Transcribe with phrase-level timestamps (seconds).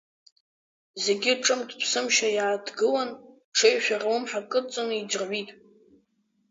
[1.03, 3.11] Зегьы ҿымҭ-ԥсымшьа иааҭгылан,
[3.55, 5.49] ҽеишәа рлымҳа кыдҵаны иӡырҩит.